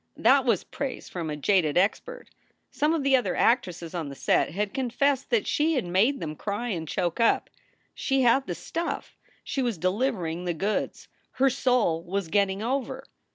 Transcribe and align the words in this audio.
That 0.17 0.45
was 0.45 0.63
praise 0.63 1.09
from 1.09 1.29
a 1.29 1.35
jaded 1.35 1.77
expert. 1.77 2.31
Some 2.71 2.95
of 2.95 3.03
the 3.03 3.15
other 3.15 3.35
actresses 3.35 3.93
on 3.93 4.09
the 4.09 4.15
set 4.15 4.49
had 4.49 4.73
confessed 4.73 5.29
that 5.29 5.45
she 5.45 5.75
had 5.75 5.85
mads 5.85 6.17
them 6.17 6.35
cry 6.35 6.69
and 6.69 6.87
choke 6.87 7.19
up. 7.19 7.51
She 7.93 8.23
had 8.23 8.47
"the 8.47 8.55
stuff." 8.55 9.15
She 9.43 9.61
was 9.61 9.77
deliver 9.77 10.25
ing 10.25 10.45
the 10.45 10.55
goods. 10.55 11.07
Her 11.33 11.51
soul 11.51 12.01
was 12.03 12.29
getting 12.29 12.63
over. 12.63 13.03